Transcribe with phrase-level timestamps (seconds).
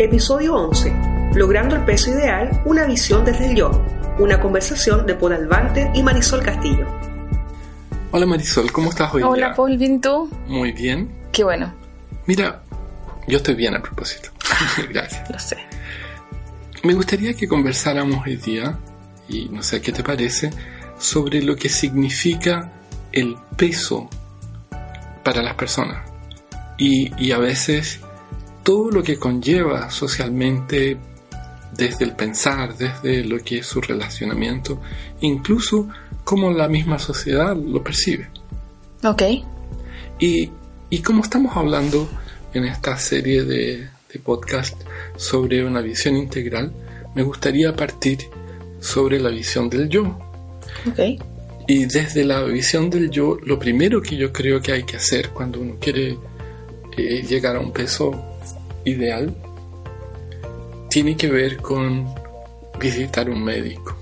[0.00, 0.94] Episodio 11.
[1.34, 3.70] Logrando el peso ideal, una visión desde el yo.
[4.18, 6.86] Una conversación de Paul Albante y Marisol Castillo.
[8.10, 9.22] Hola Marisol, ¿cómo estás hoy?
[9.22, 10.30] Hola Paul, ¿bien y tú?
[10.46, 11.12] Muy bien.
[11.32, 11.74] Qué bueno.
[12.24, 12.62] Mira,
[13.28, 14.30] yo estoy bien a propósito.
[14.90, 15.30] Gracias.
[15.30, 15.58] Lo sé.
[16.82, 18.78] Me gustaría que conversáramos hoy día,
[19.28, 20.48] y no sé qué te parece,
[20.98, 22.72] sobre lo que significa
[23.12, 24.08] el peso
[25.22, 26.08] para las personas.
[26.78, 28.00] Y, y a veces
[28.62, 30.96] todo lo que conlleva socialmente
[31.76, 34.80] desde el pensar, desde lo que es su relacionamiento,
[35.20, 35.88] incluso
[36.24, 38.28] cómo la misma sociedad lo percibe.
[39.04, 39.22] Ok.
[40.18, 40.50] Y,
[40.90, 42.08] y como estamos hablando
[42.52, 44.80] en esta serie de, de podcast
[45.16, 46.72] sobre una visión integral,
[47.14, 48.18] me gustaría partir
[48.80, 50.18] sobre la visión del yo.
[50.86, 51.22] Ok.
[51.66, 55.30] Y desde la visión del yo, lo primero que yo creo que hay que hacer
[55.30, 56.18] cuando uno quiere
[56.96, 58.29] eh, llegar a un peso
[58.84, 59.34] ideal
[60.88, 62.12] tiene que ver con
[62.78, 63.96] visitar un médico,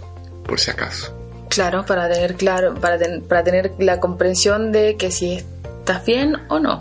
[0.44, 1.14] por si acaso.
[1.48, 5.34] Claro, para tener claro, para, ten- para tener la comprensión de que si
[5.80, 6.78] estás bien o no.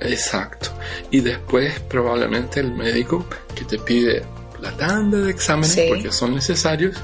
[0.00, 0.70] Exacto.
[1.10, 4.22] Y después probablemente el médico que te pide
[4.60, 5.86] la tanda de exámenes Sí.
[5.88, 6.96] porque son necesarios,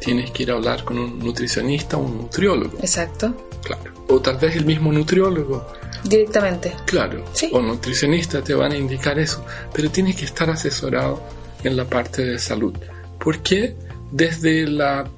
[0.00, 2.78] tienes que ir a hablar con un nutricionista o un nutriólogo.
[2.80, 3.34] Exacto.
[3.66, 3.92] Claro.
[4.08, 5.66] O tal vez el mismo nutriólogo
[6.04, 6.72] Directamente.
[6.84, 7.50] Claro, Sí.
[7.52, 11.20] o nutricionista te van a indicar eso, pero tienes que estar asesorado
[11.64, 12.74] en la parte de salud.
[13.18, 13.74] Porque
[14.12, 15.08] desde la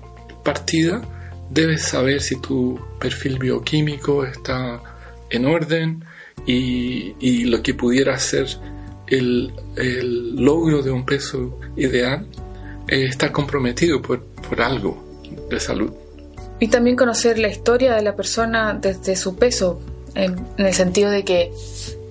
[0.42, 1.02] partida
[1.50, 4.80] debes saber si tu perfil bioquímico está
[5.28, 6.04] en orden
[6.46, 8.46] y, y lo que pudiera ser
[9.08, 12.26] el, el logro de un peso ideal
[12.86, 15.04] eh, está comprometido por, por algo
[15.50, 15.90] de salud.
[16.60, 19.80] Y también conocer la historia de la persona desde su peso,
[20.14, 21.52] en, en el sentido de que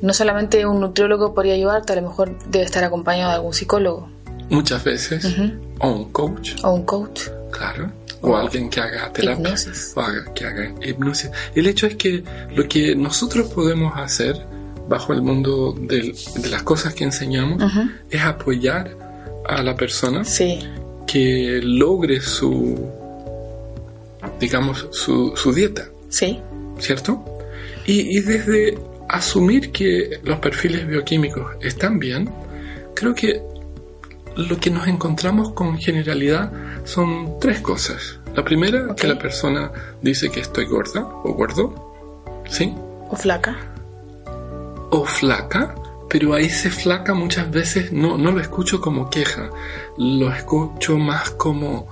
[0.02, 4.10] no solamente un nutriólogo podría ayudarte, a lo mejor debe estar acompañado de algún psicólogo
[4.50, 5.26] Muchas veces,
[5.80, 7.24] o un coach, o un coach.
[7.52, 7.92] Claro.
[8.22, 9.34] O O alguien que haga terapia.
[9.34, 9.92] hipnosis.
[9.96, 11.30] O haga, que haga hipnosis.
[11.54, 12.24] El hecho es que
[12.56, 14.38] lo que nosotros podemos hacer
[14.88, 17.62] bajo el mundo del- de las cosas que enseñamos
[18.10, 18.90] es apoyar
[19.50, 20.60] a la persona Sí,
[21.06, 22.90] que logre su,
[24.40, 26.40] digamos, su, su dieta, sí,
[26.80, 27.24] ¿cierto?
[27.86, 28.78] Y, y desde
[29.10, 32.30] asumir que los perfiles bioquímicos están bien,
[32.94, 33.42] creo que
[34.36, 36.52] lo que nos encontramos con generalidad
[36.84, 38.20] son tres cosas.
[38.36, 39.72] La primera, que la persona
[40.02, 42.76] dice que estoy gorda o gordo, ¿sí?
[43.10, 43.58] o flaca.
[44.92, 45.76] O flaca,
[46.10, 49.50] pero a ese flaca muchas veces no, no lo escucho como queja,
[49.98, 51.88] lo escucho más como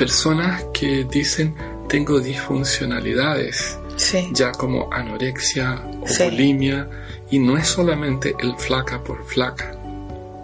[0.00, 1.54] personas que dicen
[1.86, 6.24] tengo disfuncionalidades, Sí, ya como anorexia o Sí.
[6.24, 6.88] bulimia,
[7.30, 9.76] y no es solamente el flaca por flaca,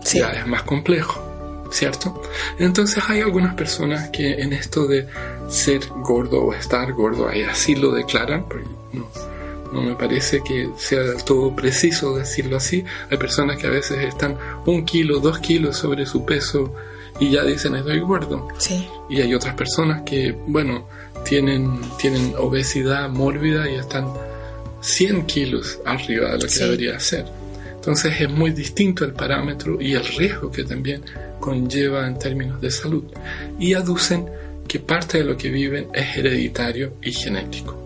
[0.04, 1.22] sí, ya es más complejo,
[1.70, 2.20] ¿cierto?
[2.58, 5.06] Entonces hay algunas personas que en esto de
[5.48, 9.08] ser gordo o estar gordo, ahí así lo declaran, porque no,
[9.72, 12.84] no me parece que sea del todo preciso decirlo así.
[13.10, 14.36] Hay personas que a veces están
[14.66, 16.74] un kilo, dos kilos sobre su peso
[17.20, 18.48] y ya dicen estoy gordo.
[18.58, 20.86] sí, Y hay otras personas que, bueno,
[21.24, 24.08] tienen, tienen obesidad mórbida y están
[24.80, 26.60] 100 kilos arriba de lo que Sí.
[26.64, 27.24] debería ser.
[27.74, 31.02] Entonces es muy distinto el parámetro y el riesgo que también
[31.40, 33.04] conlleva en términos de salud.
[33.58, 34.26] Y aducen
[34.66, 37.76] que parte de lo que viven es hereditario y genético.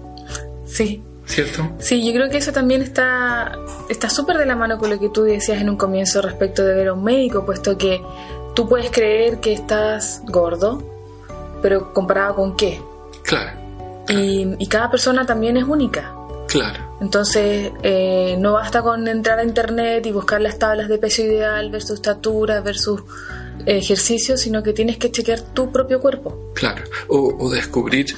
[0.67, 1.03] sí.
[1.27, 1.71] ¿Cierto?
[1.79, 3.53] Sí, yo creo que eso también está
[3.89, 6.75] está súper de la mano con lo que tú decías en un comienzo respecto de
[6.75, 8.01] ver a un médico, puesto que
[8.61, 10.83] tú puedes creer que estás gordo,
[11.63, 12.79] pero comparado con qué.
[13.25, 13.59] Claro,
[14.07, 16.13] Y, y cada persona también es única.
[16.47, 16.91] claro.
[17.01, 21.71] Entonces, eh, no basta con entrar a internet y buscar las tablas de peso ideal
[21.71, 23.01] versus estatura versus
[23.65, 26.53] ejercicio, sino que tienes que chequear tu propio cuerpo.
[26.55, 28.15] Claro, o, o descubrir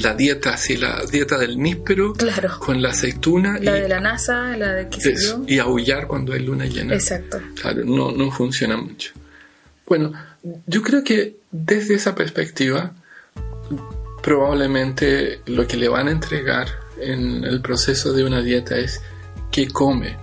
[0.00, 2.58] la dieta, así la dieta del níspero Claro.
[2.58, 5.40] con la aceituna La y, de la NASA, la de qué sé yo.
[5.46, 6.92] y aullar cuando hay luna llena.
[6.92, 7.38] Exacto.
[7.62, 9.12] Claro, no, no funciona mucho.
[9.86, 10.12] Bueno,
[10.66, 12.92] yo creo que desde esa perspectiva,
[14.22, 16.66] probablemente lo que le van a entregar
[17.00, 19.00] en el proceso de una dieta es
[19.50, 20.16] qué come,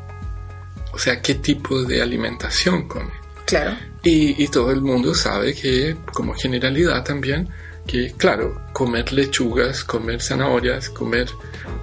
[0.92, 3.12] o sea, qué tipo de alimentación come.
[3.46, 3.78] Claro.
[4.04, 7.50] Y, y todo el mundo sabe que, como generalidad también,
[7.88, 11.30] que claro, comer lechugas, comer zanahorias, comer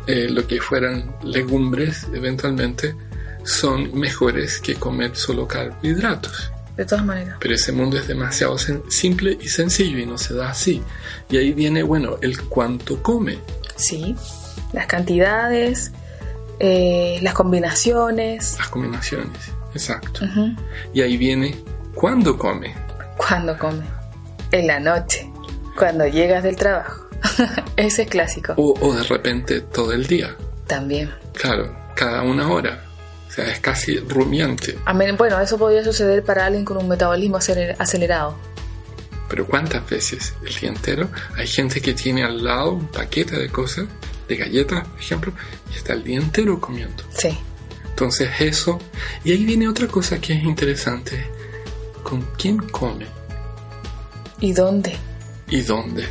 [0.06, 2.94] eh, lo que fueran legumbres eventualmente,
[3.44, 6.50] son mejores que comer solo carbohidratos.
[6.80, 7.36] De todas maneras.
[7.38, 10.82] Pero ese mundo es demasiado simple y sencillo y no se da así.
[11.28, 13.36] Y ahí viene, bueno, el cuánto come.
[13.76, 14.16] Sí.
[14.72, 15.92] Las cantidades,
[16.58, 18.56] eh, las combinaciones.
[18.56, 20.24] Las combinaciones, exacto.
[20.94, 21.54] Y ahí viene
[21.94, 22.74] ¿Cuándo come?
[23.18, 23.84] ¿Cuándo come?
[24.50, 25.30] En la noche,
[25.76, 27.10] cuando llegas del trabajo.
[27.76, 28.54] Ese es clásico.
[28.56, 30.34] O, o de repente todo el día.
[30.66, 31.10] También.
[31.34, 32.86] Claro, cada una hora.
[33.30, 34.76] O sea, es casi rumiante.
[35.16, 38.36] Bueno, eso podría suceder para alguien con un metabolismo aceler- acelerado.
[39.28, 43.48] Pero ¿cuántas veces el día entero hay gente que tiene al lado un paquete de
[43.48, 43.86] cosas,
[44.28, 45.32] de galletas, por ejemplo,
[45.72, 47.04] y está el día entero comiendo?
[47.16, 47.38] Sí.
[47.88, 48.80] Entonces eso,
[49.22, 51.24] y ahí viene otra cosa que es interesante,
[52.02, 53.06] ¿con quién come
[54.40, 54.96] ¿Y dónde?
[55.48, 56.08] y dónde?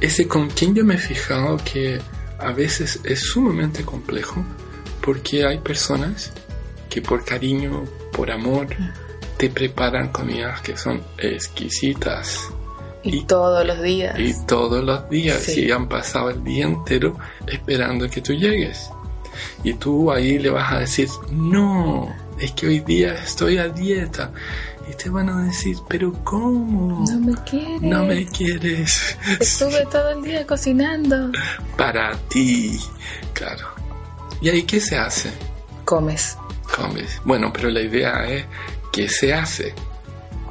[0.00, 2.00] Ese con quién yo me he fijado que
[2.38, 4.44] a veces es sumamente complejo
[5.00, 6.32] porque hay personas
[6.88, 8.66] que por cariño, por amor,
[9.36, 12.50] te preparan comidas que son exquisitas
[13.04, 14.18] Y, Y- todos los días.
[14.18, 15.66] y todos los días Sí.
[15.66, 18.90] y han pasado el día entero esperando que tú llegues.
[19.62, 24.32] Y tú ahí le vas a decir, no, es que hoy día estoy a dieta.
[24.90, 27.04] Y te van a decir, pero ¿cómo?
[27.08, 27.82] No me quieres.
[27.82, 29.16] No me quieres.
[29.40, 31.30] Estuve todo el día cocinando.
[31.76, 32.80] Para ti,
[33.32, 33.66] claro.
[34.40, 35.30] ¿Y ahí qué se hace?
[35.84, 36.36] Comes.
[37.24, 38.44] Bueno, pero la idea es,
[38.92, 39.74] ¿qué se hace?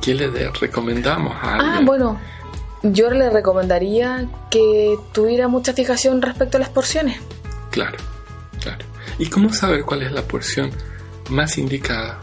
[0.01, 1.71] ¿Qué le de- recomendamos a alguien?
[1.73, 2.19] Ah, bueno.
[2.83, 7.19] Yo le recomendaría que tuviera mucha fijación respecto a las porciones.
[7.71, 7.97] Claro,
[8.61, 8.85] claro.
[9.17, 10.71] ¿Y cómo saber cuál es la porción
[11.29, 12.19] más indicada?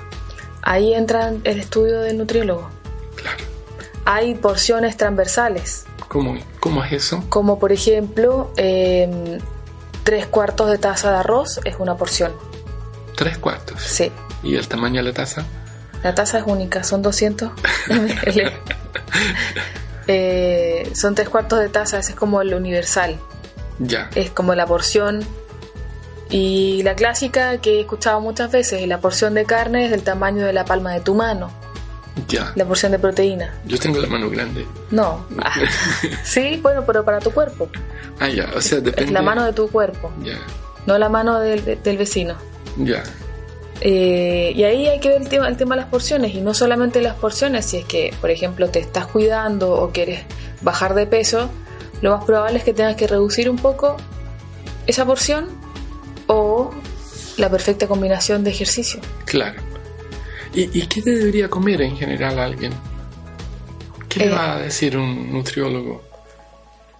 [0.62, 2.70] Ahí entra el estudio del nutriólogo.
[3.16, 3.44] Claro.
[4.04, 7.24] Hay porciones transversales, ¿Cómo, cómo es eso?
[7.28, 9.38] como por ejemplo, em,
[10.04, 12.32] tres cuartos de taza de arroz es una porción.
[13.16, 13.80] Tres cuartos.
[13.82, 14.10] Sí,
[14.42, 15.44] ¿Y el tamaño de la taza?
[16.02, 17.50] la taza es única, son 200
[17.88, 18.52] ml.
[20.06, 23.18] Eh, son tres cuartos de taza, ese es como el universal.
[23.78, 24.10] Ya.
[24.14, 25.24] es como la porción.
[26.30, 30.44] Y la clásica que he escuchado muchas veces, la porción de carne es del tamaño
[30.44, 31.50] de la palma de tu mano,
[32.28, 32.52] Ya.
[32.54, 33.54] la porción de proteína.
[33.66, 34.66] Yo tengo la mano grande.
[34.90, 35.26] No.
[35.38, 35.52] Ah.
[36.24, 37.68] sí, bueno, pero para tu cuerpo.
[38.20, 38.48] Ah, ya.
[38.56, 39.10] O sea, depende.
[39.12, 40.38] La mano de tu cuerpo, Ya.
[40.86, 42.34] no la mano del, de- del vecino.
[42.76, 43.02] Ya.
[43.80, 46.54] Eh, y ahí hay que ver el tema, el tema de las porciones, y no
[46.54, 50.20] solamente las porciones, si es que, por ejemplo, te estás cuidando o quieres
[50.62, 51.50] bajar de peso,
[52.00, 53.96] lo más probable es que tengas que reducir un poco
[54.86, 55.48] esa porción
[56.26, 56.70] o
[57.36, 59.00] la perfecta combinación de ejercicio.
[59.24, 59.60] Claro.
[60.54, 62.72] ¿Y, y qué te debería comer en general alguien?
[64.08, 64.30] ¿Qué le Eh.
[64.30, 66.00] va a decir un nutriólogo?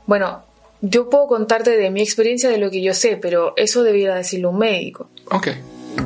[0.06, 0.42] Bueno,
[0.80, 4.50] yo puedo contarte de mi experiencia de lo que yo sé, pero eso debiera decirlo
[4.50, 5.08] un médico.
[5.30, 5.48] Ok.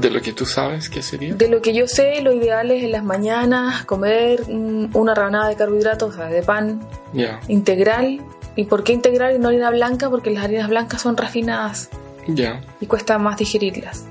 [0.01, 1.35] ¿De lo que tú sabes qué sería?
[1.35, 5.49] De lo que yo sé, lo ideal es en las mañanas comer mm, una rebanada
[5.49, 6.81] de carbohidratos, o sea, de pan
[7.13, 7.41] Ya.
[7.49, 8.21] integral.
[8.55, 10.11] ¿Y por qué integral y no harina blanca?
[10.11, 11.89] Porque las harinas blancas son refinadas
[12.27, 12.61] Ya.
[12.81, 14.05] y cuesta más digerirlas.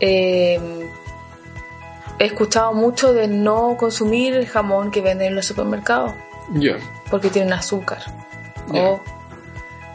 [0.00, 0.60] Eh,
[2.18, 6.12] he escuchado mucho de no consumir el jamón que venden en los supermercados
[6.52, 6.76] Ya.
[7.10, 8.00] porque tienen azúcar.
[8.74, 9.00] O,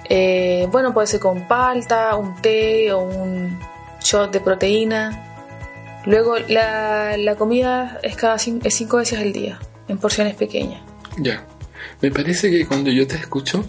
[0.09, 3.59] eh, bueno, puede ser con palta, un té o un
[4.09, 5.23] shot de proteína.
[6.05, 10.81] Luego, la, la comida es cada cin- es cinco veces al día, en porciones pequeñas.
[11.17, 11.45] Ya.
[12.01, 13.65] Me parece que cuando yo te escucho,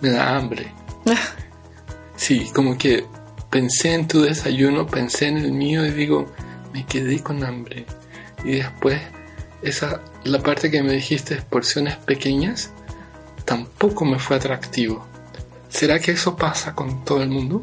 [0.00, 0.72] me da hambre.
[2.16, 3.04] Sí, como que
[3.50, 6.32] pensé en tu desayuno, pensé en el mío y digo,
[6.72, 7.84] me quedé con hambre.
[8.44, 9.00] Y después,
[9.62, 12.70] esa, la parte que me dijiste, porciones pequeñas,
[13.44, 15.04] tampoco me fue atractivo.
[15.68, 17.62] ¿Será que eso pasa con todo el mundo?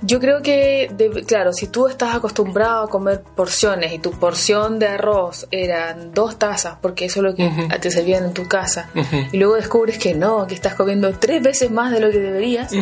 [0.00, 0.90] Yo creo que,
[1.26, 6.38] claro, si tú estás acostumbrado a comer porciones y tu porción de arroz eran dos
[6.38, 7.50] tazas, porque eso es lo que
[7.80, 8.90] te servían en tu casa,
[9.32, 12.72] y luego descubres que no, que estás comiendo tres veces más de lo que deberías,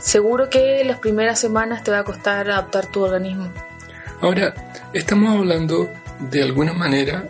[0.00, 3.48] seguro que las primeras semanas te va a costar adaptar tu organismo.
[4.20, 4.52] Ahora,
[4.92, 7.28] estamos hablando de alguna manera,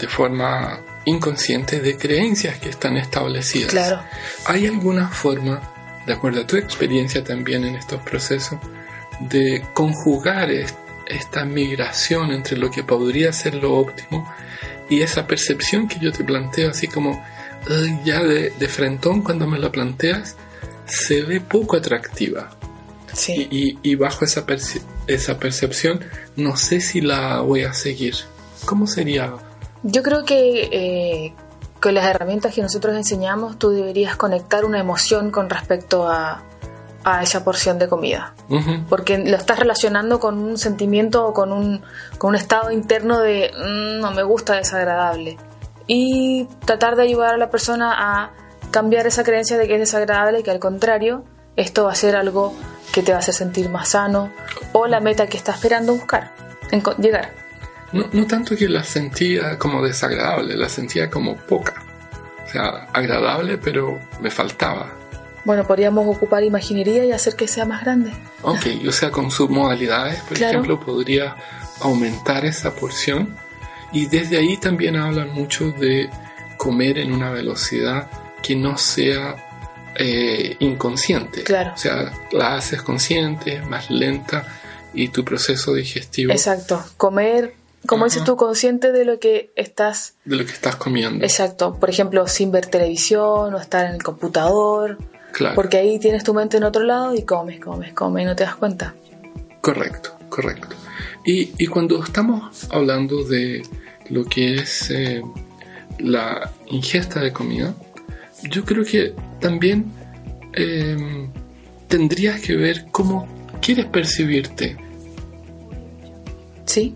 [0.00, 3.70] de forma inconsciente, de creencias que están establecidas.
[3.70, 4.00] Claro.
[4.46, 5.60] ¿Hay alguna forma,
[6.08, 8.58] de acuerdo a tu experiencia también en estos procesos,
[9.20, 10.74] de conjugar es-
[11.06, 14.28] esta migración entre lo que podría ser lo óptimo
[14.90, 17.24] y esa percepción que yo te planteo, así como
[17.68, 20.36] "Ay, ya de, de frentón cuando me la planteas,
[20.86, 22.50] se ve poco atractiva?
[23.12, 23.76] Sí.
[23.82, 24.44] Y, bajo esa,
[25.06, 26.00] esa percepción,
[26.36, 28.14] no sé si la voy a seguir.
[28.66, 29.32] ¿Cómo sería?
[29.82, 31.34] Yo creo que eh,
[31.80, 36.42] con las herramientas que nosotros enseñamos, tú deberías conectar una emoción con respecto a,
[37.04, 38.34] a esa porción de comida.
[38.88, 41.82] Porque lo estás relacionando con un sentimiento o con un,
[42.18, 45.36] con un estado interno de "Mm, no me gusta, desagradable.
[45.86, 48.30] Y tratar de ayudar a la persona a
[48.70, 51.24] cambiar esa creencia de que es desagradable y que al contrario,
[51.56, 52.52] esto va a ser algo
[52.92, 54.30] que te va a hacer sentir más sano
[54.72, 56.32] o la meta que está esperando buscar,
[56.70, 57.30] enco- llegar.
[57.92, 61.82] No, no tanto que la sentía como desagradable, la sentía como poca.
[62.46, 64.92] O sea, agradable, pero me faltaba.
[65.44, 68.12] Bueno, podríamos ocupar imaginería y hacer que sea más grande.
[68.42, 70.52] Ok, o sea, con submodalidades, por Claro.
[70.52, 71.36] ejemplo, podría
[71.80, 73.34] aumentar esa porción.
[73.92, 76.10] Y desde ahí también hablan mucho de
[76.58, 78.10] comer en una velocidad
[78.42, 79.36] que no sea
[79.94, 81.42] eh, inconsciente.
[81.44, 81.72] Claro.
[81.74, 84.46] O sea, la haces consciente, más lenta
[84.92, 86.84] y tu proceso digestivo Exacto.
[86.96, 87.54] Comer,
[87.88, 88.12] como Ajá.
[88.12, 90.14] dices tú, consciente de lo que estás.
[90.24, 91.24] de lo que estás comiendo.
[91.24, 91.74] Exacto.
[91.74, 94.98] Por ejemplo, sin ver televisión o estar en el computador.
[95.32, 95.56] Claro.
[95.56, 98.44] Porque ahí tienes tu mente en otro lado y comes, comes, comes y no te
[98.44, 98.94] das cuenta.
[99.60, 100.68] Correcto, correcto.
[101.24, 103.62] Y, y cuando estamos hablando de
[104.08, 105.22] lo que es eh,
[105.98, 107.74] la ingesta de comida,
[108.44, 109.92] yo creo que también
[110.54, 111.28] eh,
[111.88, 113.26] tendrías que ver cómo
[113.60, 114.76] quieres percibirte,
[116.64, 116.94] ¿Sí?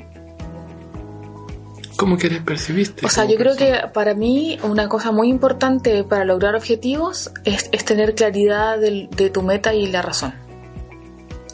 [2.03, 3.07] Cómo quieres percibirte.
[3.07, 3.93] O sea, yo creo que persona.
[3.93, 9.31] para mí una cosa muy importante para lograr objetivos es, es tener claridad del- de
[9.31, 10.33] tu meta y la razón.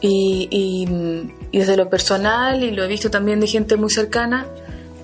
[0.01, 4.45] Y, y- y desde lo personal, y lo he visto también de gente muy cercana,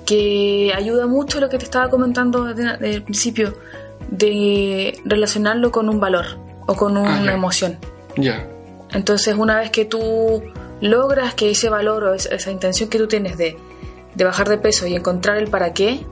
[0.05, 3.55] que ayuda mucho lo que te estaba comentando desde el principio,
[4.09, 6.25] de relacionarlo con un valor
[6.67, 7.77] o con una Ah, emoción.
[8.17, 8.47] Ya,
[8.93, 10.43] Entonces, una vez que tú
[10.79, 13.57] logras que ese valor o esa, esa intención que tú tienes de,
[14.15, 16.05] de bajar de peso y encontrar el para qué,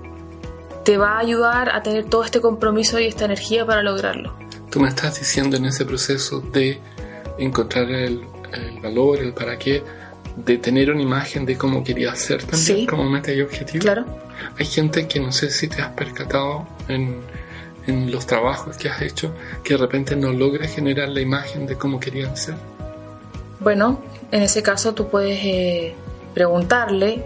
[0.84, 4.34] te va a ayudar a tener todo este compromiso y esta energía para lograrlo.
[4.70, 6.80] tú me estás diciendo en ese proceso de
[7.38, 9.84] encontrar el, el valor, el para qué,
[10.36, 12.86] de tener una imagen de cómo querías ser también Sí.
[12.88, 13.82] como meta y objetivo.
[13.84, 14.04] Claro.
[14.58, 17.22] Hay gente que no sé si te has percatado en,
[17.86, 19.32] en los trabajos que has hecho,
[19.64, 22.56] que de repente no logra generar la imagen de cómo querían ser.
[23.60, 25.96] Bueno, en ese caso tú puedes eh,
[26.34, 27.24] preguntarle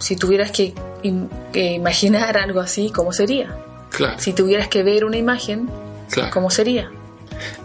[0.00, 3.56] si tuvieras que, im- que imaginar algo así, ¿cómo sería?
[3.90, 5.68] Claro, Si tuvieras que ver una imagen,
[6.10, 6.30] claro.
[6.32, 6.90] ¿cómo sería?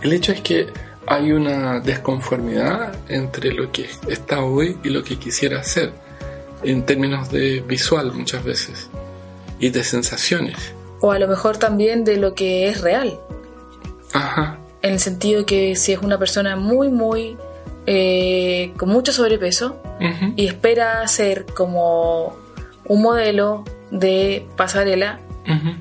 [0.01, 0.67] El hecho es que
[1.07, 5.93] hay una desconformidad entre lo que está hoy y lo que quisiera ser,
[6.63, 8.89] en términos de visual muchas veces,
[9.59, 10.55] y de sensaciones.
[11.01, 13.19] O a lo mejor también de lo que es real.
[14.13, 17.37] Ajá, en el sentido que si es una persona muy, muy
[17.85, 22.35] eh, con mucho sobrepeso ujú, y espera ser como
[22.85, 25.71] un modelo de pasarela, ujú.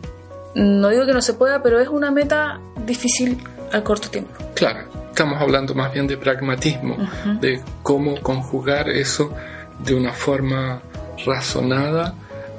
[0.55, 3.39] no digo que no se pueda, pero es una meta difícil
[3.73, 4.33] al corto tiempo.
[4.55, 7.41] Claro, estamos hablando más bien de pragmatismo, Ujú.
[7.41, 9.33] de cómo conjugar eso
[9.81, 10.81] de una forma
[11.27, 12.15] razonada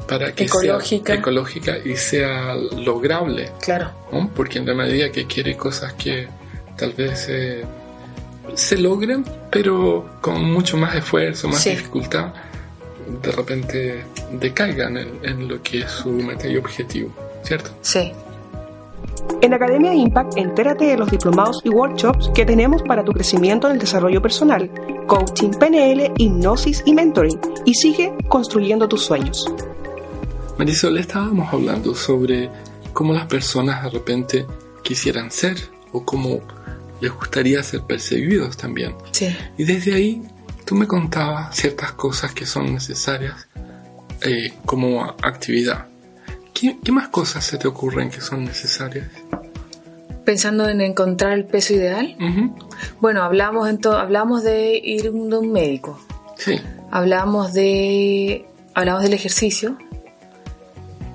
[0.08, 1.14] para que Ecológica.
[1.14, 4.30] sea ecológica y sea lograble, Claro, ¿no?
[4.36, 6.28] porque en la medida que quiere cosas que
[6.78, 7.66] tal vez eh,
[8.54, 11.72] se logren, pero con mucho más esfuerzo, más Sí.
[11.72, 12.34] dificultad,
[13.22, 17.10] de repente decaigan en, en lo que es su meta y objetivo,
[17.44, 17.72] ¿cierto?
[17.82, 18.12] sí.
[19.42, 23.74] En Academia Impact, entérate de los diplomados y workshops que tenemos para tu crecimiento en
[23.74, 24.70] el desarrollo personal,
[25.08, 29.46] coaching PNL, hipnosis y mentoring, y sigue construyendo tus sueños.
[30.58, 32.50] Marisol, estábamos hablando sobre
[32.94, 34.46] cómo las personas de repente
[34.84, 35.58] quisieran ser
[35.92, 36.40] o cómo
[37.06, 38.96] les gustaría ser percibidos también.
[39.12, 39.36] Sí.
[39.60, 40.24] Y desde ahí
[40.66, 43.48] tú me contabas ciertas cosas que son necesarias
[44.22, 45.86] eh, como actividad.
[46.52, 49.08] ¿Qué, qué más cosas se te ocurren que son necesarias?
[50.24, 52.18] Pensando en encontrar el peso ideal,
[53.00, 56.00] bueno, hablamos, hablamos de ir a un médico,
[56.38, 56.60] Sí,
[56.90, 59.78] hablamos de hablamos del ejercicio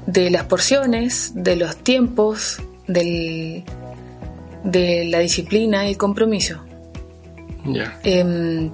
[0.06, 3.64] de las porciones de los tiempos del,
[4.64, 6.60] de la disciplina y el compromiso
[7.64, 8.70] ya, Em,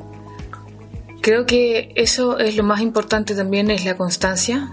[1.21, 4.71] creo que eso es lo más importante también es la constancia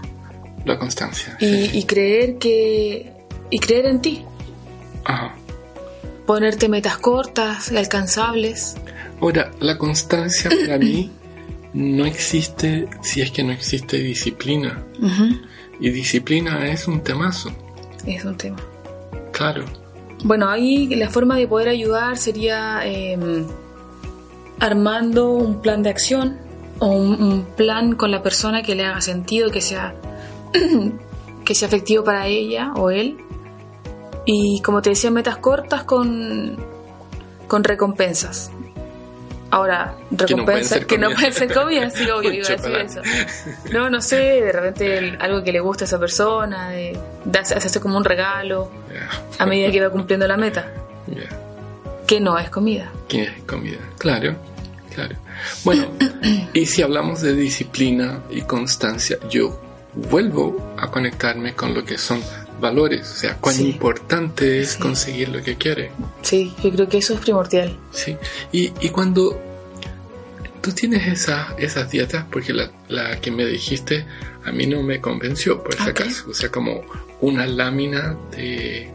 [0.64, 1.36] la constancia.
[1.40, 1.70] y, sí.
[1.78, 3.12] y creer que
[3.50, 4.24] y creer en ti
[5.04, 5.34] Ajá.
[6.26, 8.76] ponerte metas cortas alcanzables
[9.20, 11.10] Ahora, la constancia para mí
[11.72, 14.84] no existe si es que no existe disciplina.
[15.80, 17.50] Y disciplina es un temazo,
[18.06, 18.58] es un tema
[19.32, 19.64] claro.
[20.24, 23.44] Bueno, ahí la forma de poder ayudar sería eh,
[24.58, 26.38] armando un plan de acción
[26.78, 29.94] o un, un plan con la persona que le haga sentido, que sea,
[31.44, 33.18] que sea efectivo para ella o él.
[34.24, 36.56] Y como te decía, metas cortas con,
[37.46, 38.50] con recompensas.
[39.54, 43.00] Ahora, Que ser que no pueden ser comida, sí, obvio, iba a decir eso.
[43.72, 47.38] No, no sé, de repente el- algo que le gusta a esa persona, de, de
[47.38, 48.70] hacerse como un regalo
[49.38, 50.72] a medida que va cumpliendo la meta,
[52.06, 52.90] que no es comida.
[53.08, 53.78] ¿Qué es comida?
[53.98, 54.34] Claro,
[54.92, 55.14] claro.
[55.64, 55.86] Bueno,
[56.52, 59.60] y si hablamos de disciplina y constancia, yo
[59.94, 62.20] vuelvo a conectarme con lo que son
[62.60, 63.70] valores, o sea, cuán Sí.
[63.70, 64.78] importante es Sí.
[64.80, 65.90] conseguir lo que quiere.
[66.22, 67.76] Sí, yo creo que eso es primordial.
[67.92, 68.16] Sí,
[68.52, 69.38] y, y cuando
[70.60, 74.06] tú tienes esa, esas dietas, porque la, la que me dijiste
[74.44, 75.88] a mí no me convenció, por si Ok.
[75.88, 76.82] acaso, o sea, como
[77.20, 78.90] una lámina de...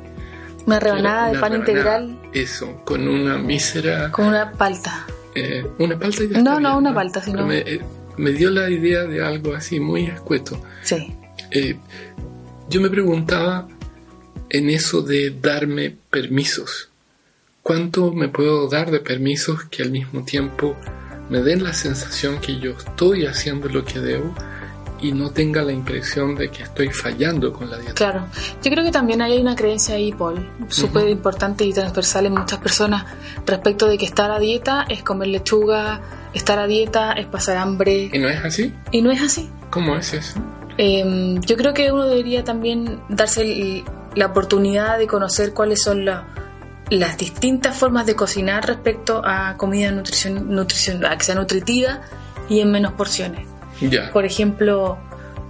[0.66, 4.12] Una rebanada de pan rebanada, integral Eso, con una mísera...
[4.12, 5.08] con una palta.
[5.36, 7.82] eh, una palta ya No, no, bien, una palta, sino- Me, eh,
[8.18, 10.62] me dio la idea de algo así muy escueto.
[10.84, 11.16] Sí.
[11.52, 11.76] Eh,
[12.70, 13.68] yo me preguntaba
[14.50, 16.90] en eso de darme permisos.
[17.64, 20.76] ¿Cuánto me puedo dar de permisos que al mismo tiempo
[21.30, 24.34] me den la sensación que yo estoy haciendo lo que debo
[25.02, 27.94] y no tenga la impresión de que estoy fallando con la dieta?
[27.94, 28.28] Claro,
[28.64, 32.60] yo creo que también hay una creencia ahí, Paul, súper importante y transversal en muchas
[32.60, 33.06] personas
[33.46, 36.02] respecto de que estar a dieta es comer lechuga,
[36.34, 38.74] estar a dieta es pasar hambre, ¿Y no es así?
[38.92, 39.50] y no es así.
[39.70, 40.40] ¿Cómo es eso?
[40.82, 43.84] Eh, yo creo que uno debería también darse el-
[44.16, 46.26] la oportunidad de conocer cuáles son la-
[46.90, 52.00] las distintas formas de cocinar respecto a comida nutrición, nutrición, a que sea nutritiva
[52.48, 53.46] y en menos porciones.
[53.82, 54.10] Ya.
[54.12, 54.98] Por ejemplo,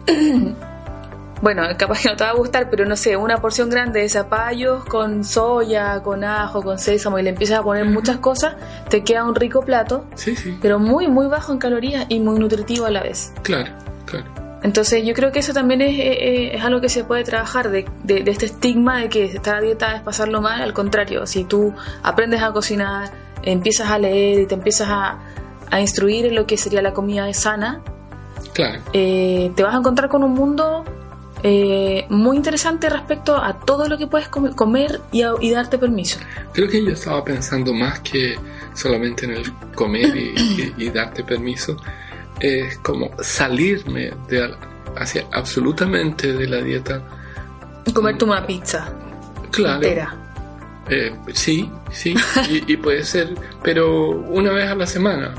[1.42, 4.10] bueno, capaz que no te va a gustar, pero no sé, una porción grande de
[4.10, 8.56] zapallos con soya, con ajo, con sésamo y le empiezas a poner muchas cosas,
[8.90, 12.40] te queda un rico plato, Sí, sí, pero muy, muy bajo en calorías y muy
[12.40, 13.32] nutritivo a la vez.
[13.44, 13.72] claro,
[14.06, 14.26] claro.
[14.62, 17.86] Entonces yo creo que eso también es, es- es algo que se puede trabajar de,
[18.04, 20.62] de- de este estigma de que estar a dieta es pasarlo mal.
[20.62, 21.74] Al contrario, si tú
[22.04, 23.12] aprendes a cocinar,
[23.44, 25.20] empiezas a leer y te empiezas a,
[25.72, 27.82] a instruir en lo que sería la comida sana,
[28.54, 30.84] Claro, eh, te vas a encontrar con un mundo
[31.44, 35.78] eh, muy interesante respecto a todo lo que puedes come- comer y, a- y darte
[35.78, 36.20] permiso.
[36.54, 38.36] creo que yo estaba pensando más que
[38.74, 41.78] solamente en el comer y, y- y darte permiso,
[42.40, 44.54] es como salirme de
[44.98, 47.02] hacia absolutamente de la dieta.
[47.94, 48.92] Comerte una pizza
[49.52, 50.14] Claro, entera.
[50.90, 52.16] eh, sí, sí,
[52.50, 55.34] y, y puede ser, pero una vez a la semana.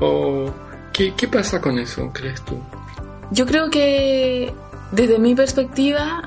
[0.00, 0.50] O
[0.92, 2.58] ¿qué, qué pasa con eso, crees tú?
[3.30, 4.52] Yo creo que
[4.92, 6.22] desde mi perspectiva,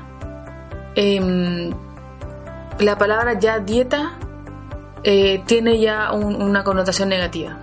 [0.94, 1.70] em,
[2.78, 4.12] la palabra ya dieta
[5.02, 7.58] eh, tiene ya un- una connotación negativa.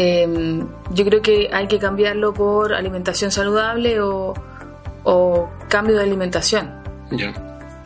[0.00, 4.32] Em, yo creo que hay que cambiarlo por alimentación saludable o,
[5.02, 6.70] o cambio de alimentación.
[7.10, 7.32] Ya,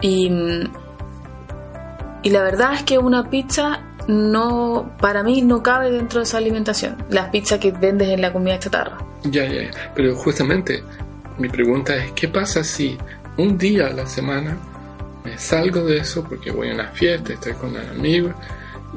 [0.02, 0.30] Y,
[2.22, 6.36] y la verdad es que una pizza no, para mí no cabe dentro de esa
[6.36, 7.02] alimentación.
[7.08, 8.98] Las pizzas que vendes en la comida chatarra.
[9.22, 9.70] ya, ya.
[9.94, 10.84] Pero justamente
[11.38, 12.98] mi pregunta es, ¿qué pasa si
[13.38, 14.58] un día a la semana
[15.24, 18.34] me salgo de eso porque voy a una fiesta, estoy con amigos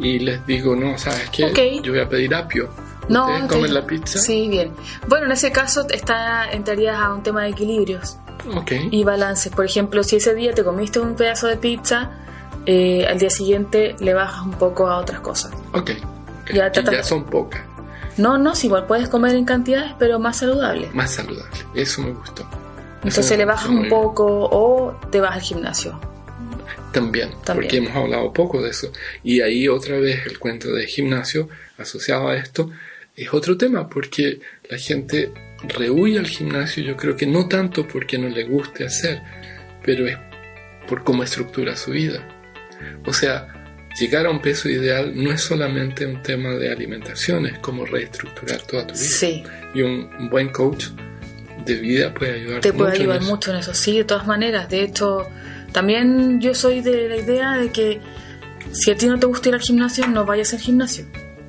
[0.02, 1.80] y les digo, no, ¿sabes qué?
[1.82, 2.68] Yo voy a pedir apio.
[3.10, 4.20] No, ¿Ustedes comen la pizza?
[4.20, 4.72] Sí, bien.
[5.08, 8.18] Bueno, en ese caso está, entrarías a un tema de equilibrios
[8.56, 8.72] Ok.
[8.92, 9.52] y balances.
[9.54, 12.12] Por ejemplo, si ese día te comiste un pedazo de pizza,
[12.66, 15.52] eh, al día siguiente le bajas un poco a otras cosas.
[15.74, 15.92] Ok.
[16.44, 16.52] ok.
[16.54, 17.62] Ya ya son pocas.
[18.18, 20.90] No, no, si igual puedes comer en cantidades, pero más saludable.
[20.94, 21.58] Más saludable.
[21.76, 22.44] Eso me gustó.
[22.44, 22.50] Eso
[23.04, 23.90] Entonces me le bajas un bien.
[23.90, 26.00] poco o te vas al gimnasio.
[26.92, 27.56] También, También.
[27.68, 28.88] porque hemos hablado poco de eso.
[29.22, 32.72] Y ahí otra vez el cuento de gimnasio asociado a esto
[33.16, 35.32] es otro tema, porque la gente
[35.68, 39.22] rehuye al gimnasio, yo creo que no tanto porque no le guste hacer,
[39.84, 40.18] pero es
[40.88, 42.28] por cómo estructura su vida.
[43.06, 43.48] O sea,
[44.00, 48.62] llegar a un peso ideal no es solamente un tema de alimentación, es como reestructurar
[48.64, 49.06] toda tu vida.
[49.06, 50.88] Sí, Y un, buen coach
[51.66, 53.32] de vida puede ayudarte te puede mucho en ayudar eso.
[53.32, 54.70] mucho en eso, sí, de todas maneras.
[54.70, 55.28] De hecho,
[55.72, 58.02] también yo soy de la idea de que
[58.72, 61.06] si a ti no te gusta ir al gimnasio, no vayas al gimnasio.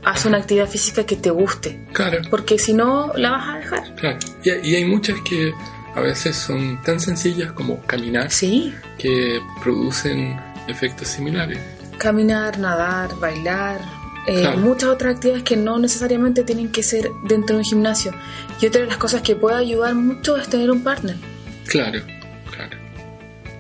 [0.07, 2.19] Haz una actividad física que te guste, Claro.
[2.31, 3.95] porque si no, la vas a dejar.
[3.97, 5.53] Claro, y, y hay muchas que
[5.95, 10.39] a veces son tan sencillas como caminar Sí, que producen
[10.69, 11.59] efectos similares.
[11.99, 13.81] caminar, nadar, bailar,
[14.29, 14.59] eh, Claro.
[14.59, 18.13] muchas otras actividades que no necesariamente tienen que ser dentro de un gimnasio.
[18.61, 21.17] Y otra de las cosas que puede ayudar mucho es tener un partner.
[21.67, 22.16] Claro, claro.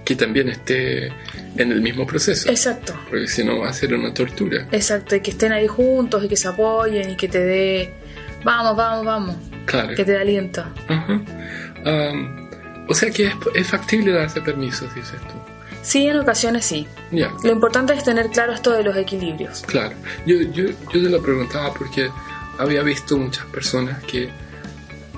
[0.06, 1.08] Que también esté
[1.56, 4.68] en el mismo proceso, Exacto, porque si no va a ser una tortura.
[4.70, 7.92] exacto, y que estén ahí juntos y que se apoyen y que te dé,
[8.44, 9.88] vamos, vamos, vamos, Claro.
[9.96, 10.64] que te dé aliento.
[10.88, 11.20] Ajá.
[11.84, 12.48] Am,
[12.88, 15.34] o sea que es, es factible darse permisos, dices tú.
[15.82, 16.86] Sí, en ocasiones sí.
[17.10, 19.62] Ya, Lo importante es tener claro esto de los equilibrios.
[19.66, 19.94] claro.
[20.24, 22.08] Yo, yo, yo te lo preguntaba porque
[22.58, 24.30] había visto muchas personas que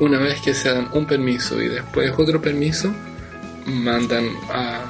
[0.00, 2.94] una vez que se dan un permiso y después otro permiso,
[3.68, 4.84] mandan a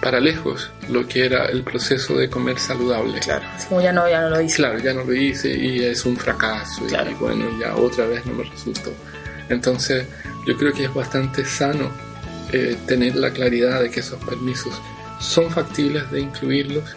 [0.00, 3.20] para lejos lo que era el proceso de comer saludable.
[3.20, 4.56] Claro, como ya no, ya no lo hice.
[4.56, 8.32] Claro, ya no lo hice y es un fracaso y bueno, ya otra vez no
[8.32, 8.92] me resultó.
[9.48, 10.06] Entonces,
[10.46, 11.90] yo creo que es bastante sano
[12.52, 14.80] eh, tener la claridad de que esos permisos
[15.20, 16.96] son factibles de incluirlos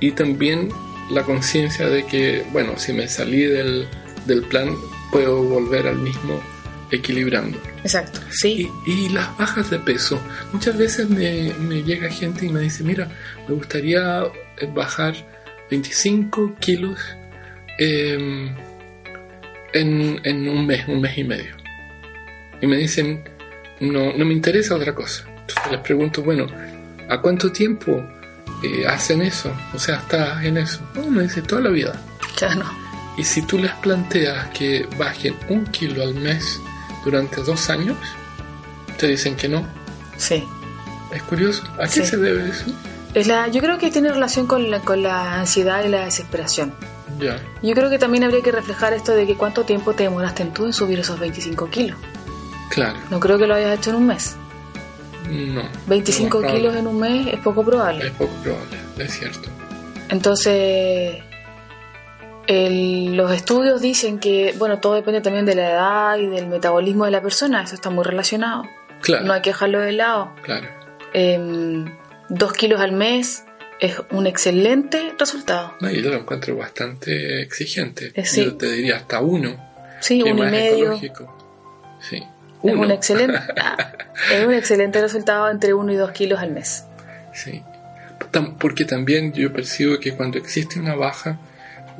[0.00, 0.68] y también
[1.10, 3.88] la conciencia de que, bueno, si me salí del,
[4.26, 4.74] del plan,
[5.10, 6.40] puedo volver al mismo
[6.92, 7.58] equilibrando.
[7.82, 8.70] Exacto, sí.
[8.86, 10.20] Y, las bajas de peso.
[10.52, 13.08] Muchas veces me, me, llega gente y me dice, mira,
[13.48, 14.24] me gustaría
[14.74, 15.14] bajar
[15.70, 17.00] 25 kilos
[17.78, 18.54] em,
[19.72, 21.56] en, en, un mes, un mes y medio.
[22.60, 23.24] Y me dicen,
[23.80, 25.24] no, no me interesa otra cosa.
[25.28, 26.46] Entonces les pregunto, bueno,
[27.08, 28.06] ¿a cuánto tiempo
[28.62, 29.50] eh, hacen eso?
[29.72, 30.86] O sea, ¿estás en eso?
[30.94, 32.00] No, me dice, toda la vida.
[32.38, 32.66] Ya no.
[33.16, 36.60] Y si tú les planteas que bajen un kilo al mes,
[37.04, 37.96] durante dos años,
[38.98, 39.66] te dicen que no.
[40.16, 40.44] Sí.
[41.12, 41.62] Es curioso.
[41.78, 42.64] ¿A qué se debe eso?
[43.14, 46.74] Es la, yo creo que tiene relación con la, con la ansiedad y la desesperación.
[47.18, 47.38] Ya.
[47.62, 50.52] Yo creo que también habría que reflejar esto de que cuánto tiempo te demoraste en
[50.52, 51.98] tú en subir esos 25 kilos.
[52.70, 52.98] Claro.
[53.10, 54.36] No creo que lo hayas hecho en un mes.
[55.28, 55.62] No.
[55.86, 58.06] 25 kilos en un mes es poco probable.
[58.06, 59.48] Es poco probable, es cierto.
[60.08, 61.22] Entonces,
[62.48, 67.10] los estudios dicen que, bueno, todo depende también de la edad y del metabolismo de
[67.10, 68.64] la persona, eso está muy relacionado.
[69.00, 69.24] Claro.
[69.24, 70.32] No hay que dejarlo de lado.
[70.42, 70.68] Claro.
[71.12, 71.84] Em,
[72.28, 73.44] dos kilos al mes
[73.80, 75.74] es un excelente resultado.
[75.80, 78.12] No, yo lo encuentro bastante exigente.
[78.14, 79.56] Eh, yo te diría hasta uno.
[80.00, 80.98] Sí, uno y medio.
[82.00, 82.22] Sí.
[82.62, 83.38] Es un, excelente,
[84.32, 86.84] es un excelente resultado entre uno y dos kilos al mes.
[87.34, 87.62] Sí.
[88.58, 91.38] Porque también yo percibo que cuando existe una baja,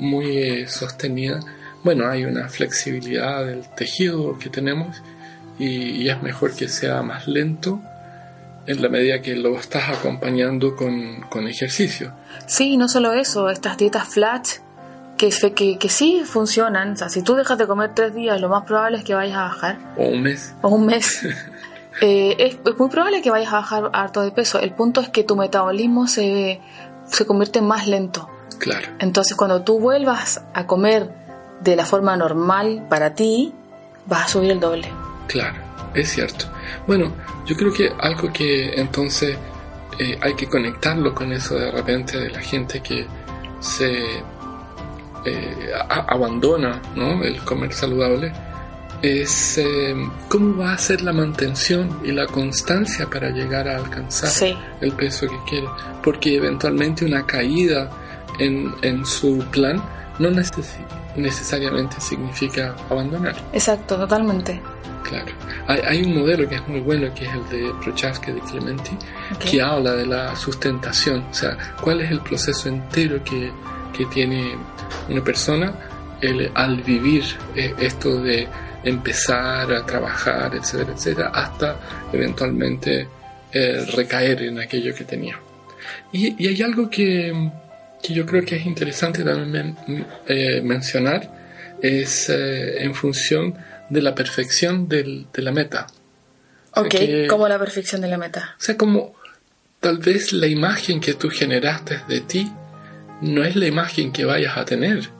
[0.03, 1.41] muy eh, sostenida,
[1.85, 5.03] bueno, hay una flexibilidad del tejido que tenemos
[5.59, 7.81] y, es mejor que sea más lento
[8.67, 12.13] en la medida que lo estás acompañando con, con ejercicio.
[12.47, 14.47] Sí, no solo eso, estas dietas flat
[15.17, 18.49] que, que, que sí funcionan, o sea, si tú dejas de comer tres días, lo
[18.49, 19.79] más probable es que vayas a bajar.
[19.97, 20.55] O un mes.
[20.63, 21.27] O un mes.
[22.01, 24.59] Eh, es, es, muy probable que vayas a bajar harto de peso.
[24.59, 26.59] El punto es que tu metabolismo se,
[27.05, 28.31] se convierte más lento.
[28.63, 28.87] Claro.
[29.01, 31.11] Entonces cuando tú vuelvas a comer
[31.63, 33.53] de la forma normal para ti,
[34.07, 34.89] vas a subir el doble.
[35.27, 35.59] Claro,
[35.95, 36.45] es cierto.
[36.87, 37.13] Bueno,
[37.45, 39.37] yo creo que algo que entonces
[39.99, 43.05] eh, hay que conectarlo con eso de repente de la gente que
[43.59, 43.93] se
[45.25, 47.21] eh, abandona ¿no?
[47.25, 48.33] el comer saludable
[49.03, 49.93] es eh,
[50.29, 54.31] cómo va a ser la mantención y la constancia para llegar a alcanzar
[54.81, 55.67] el peso que quiere.
[56.01, 57.91] Porque eventualmente una caída
[58.39, 59.83] en, en su plan
[60.19, 60.31] no
[61.17, 63.35] necesariamente significa abandonar.
[63.53, 64.61] Exacto, totalmente.
[65.09, 65.33] Claro.
[65.67, 68.97] Hay, hay, un modelo que es muy bueno, que es el de Prochaska de Clementi,
[69.39, 73.51] que habla de la sustentación, o sea, cuál es el proceso entero que,
[73.97, 74.57] que tiene
[75.09, 75.75] una persona
[76.21, 77.25] el, al vivir
[77.57, 78.49] eh, esto de
[78.85, 81.77] empezar a trabajar, etcétera, etcétera, hasta
[82.13, 83.09] eventualmente
[83.53, 85.39] eh, recaer en aquello que tenía.
[86.13, 87.51] Y, y hay algo que,
[88.03, 89.77] que yo creo que es interesante también
[90.27, 91.31] eh, mencionar
[91.81, 93.55] es eh, en función
[93.89, 95.87] de la perfección del, de la meta.
[96.75, 96.95] Ok,
[97.29, 98.57] como la perfección de la meta.
[98.59, 99.15] O sea, como
[99.81, 102.51] tal vez la imagen que tú generaste de ti
[103.21, 105.11] no es la imagen que vayas a tener,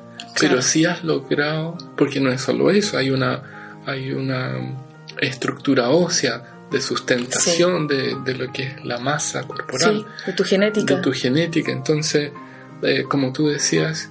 [0.41, 4.77] pero sí has logrado, porque no es solo eso, hay una, hay una
[5.21, 9.99] estructura ósea de sustentación de, de, lo que es la masa corporal.
[9.99, 10.97] Sí, de tu genética.
[10.97, 11.71] De tu genética.
[11.71, 12.33] Entonces,
[12.83, 14.11] eh, como tú decías,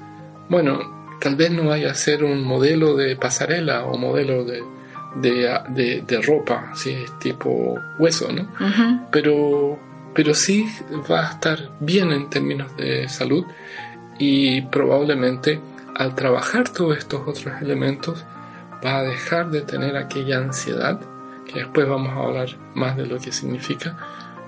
[0.50, 4.64] bueno, tal vez no vaya a ser un modelo de pasarela o modelo de,
[5.16, 8.48] de, de, ropa, así tipo hueso, ¿no?
[9.12, 9.80] pero,
[10.14, 10.68] pero sí
[11.10, 13.46] va a estar bien en términos de salud
[14.18, 15.60] y probablemente
[15.96, 18.26] al trabajar todos estos otros elementos
[18.84, 21.00] va a dejar de tener aquella ansiedad,
[21.46, 23.98] que después vamos a hablar más de lo que significa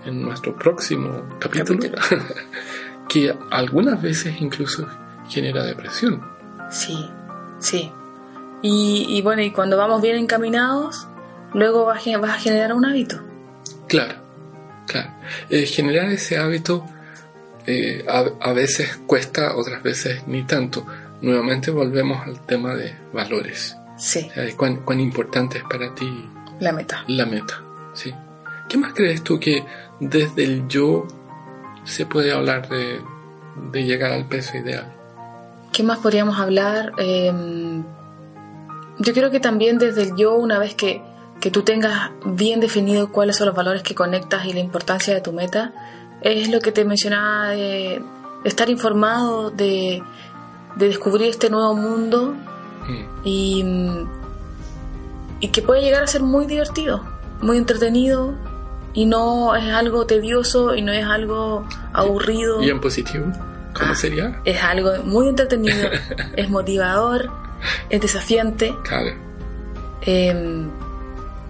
[0.06, 1.80] en nuestro próximo capítulo.
[3.10, 4.88] que algunas veces incluso
[5.30, 6.22] genera depresión.
[6.70, 7.10] Sí,
[7.60, 7.92] sí.
[8.62, 11.08] Y, bueno, y cuando vamos bien encaminados,
[11.54, 13.20] luego vas, a generar un hábito.
[13.88, 14.16] Claro,
[14.88, 15.12] claro.
[15.50, 16.86] Eh, generar ese hábito
[17.68, 20.86] eh, a, veces cuesta, otras veces ni tanto.
[21.22, 23.76] Nuevamente volvemos al tema de valores.
[23.98, 24.30] Sí.
[24.58, 27.04] cuán, cuán importante es para ti la meta.
[27.08, 27.62] La meta,
[27.94, 28.13] sí.
[28.70, 29.66] ¿Qué más crees tú que
[30.00, 31.08] desde el yo
[31.84, 33.02] se puede hablar de,
[33.74, 34.91] llegar al peso ideal.
[35.72, 36.93] ¿Qué más podríamos hablar?
[36.98, 37.84] Em,
[39.00, 41.02] yo creo que también desde el yo, una vez que,
[41.52, 45.34] tú tengas bien definido cuáles son los valores que conectas y la importancia de tu
[45.34, 45.74] meta,
[46.22, 48.02] es lo que te mencionaba de,
[48.43, 50.02] de estar informado, de,
[50.78, 52.34] de descubrir este nuevo mundo
[52.88, 53.06] Mm.
[53.24, 53.65] y,
[55.39, 57.04] y que puede llegar a ser muy divertido,
[57.41, 58.34] muy entretenido
[58.94, 62.62] y no es algo tedioso y no es algo aburrido.
[62.62, 63.26] ¿Y en positivo?
[63.74, 64.40] ¿Cómo sería?
[64.46, 65.90] Es algo muy entretenido,
[66.36, 67.32] es motivador,
[67.90, 68.76] es desafiante.
[68.84, 69.16] Claro,
[70.02, 70.66] eh,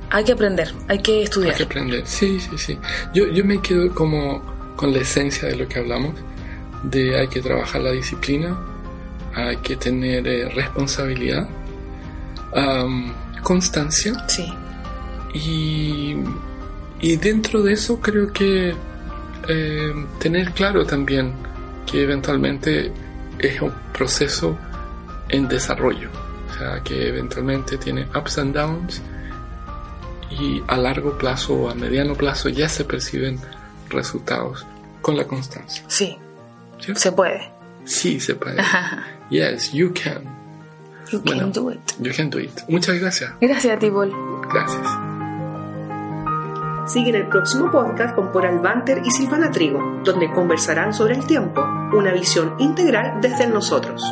[0.10, 1.56] hay que aprender, hay que hay estudiar.
[1.56, 2.04] que aprender.
[2.06, 2.80] Sí, sí, sí.
[3.14, 4.42] Yo, yo me quedo como
[4.76, 6.14] con la esencia de lo que hablamos,
[6.84, 8.58] de hay que trabajar la disciplina,
[9.36, 11.48] hay que tener eh, responsabilidad,
[13.42, 14.54] constancia Sí,
[15.34, 16.16] y,
[17.04, 18.74] y dentro de eso creo que
[19.48, 21.34] eh, tener claro también
[21.86, 22.92] que eventualmente
[23.40, 24.58] es un proceso
[25.30, 26.10] en desarrollo,
[26.50, 29.02] o sea que eventualmente tiene ups and downs
[30.32, 33.38] y a largo plazo o a mediano plazo ya se perciben
[33.90, 34.66] resultados
[35.02, 35.84] con la constancia.
[35.88, 36.18] sí,
[36.80, 37.00] ¿cierto?
[37.02, 37.52] se puede.
[37.86, 38.58] Sí se puede.
[39.30, 40.24] Yes, you can.
[41.12, 41.42] You Bueno.
[41.42, 41.80] can do it.
[42.00, 42.52] You can do it.
[42.70, 43.32] Muchas gracias.
[43.42, 44.12] Gracias a ti, Paul.
[44.52, 45.13] Gracias.
[46.86, 51.26] Sigue en el próximo podcast con Poral Banter y Silvana Trigo, donde conversarán sobre el
[51.26, 51.62] tiempo,
[51.94, 54.04] una visión integral desde nosotros.